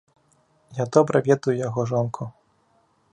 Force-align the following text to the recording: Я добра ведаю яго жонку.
Я 0.77 0.85
добра 0.95 1.21
ведаю 1.27 1.55
яго 1.67 1.81
жонку. 1.91 2.23